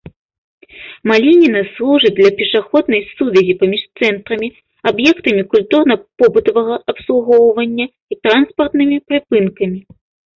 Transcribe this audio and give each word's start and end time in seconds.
Малініна 1.09 1.59
служыць 1.73 2.09
для 2.19 2.29
пешаходнай 2.37 3.01
сувязі 3.17 3.53
паміж 3.61 3.81
цэнтрамі, 3.99 4.49
аб'ектамі 4.93 5.43
культурна-побытавага 5.51 6.75
абслугоўвання 6.95 7.85
і 8.15 8.19
транспартнымі 8.23 8.97
прыпынкамі. 9.11 9.79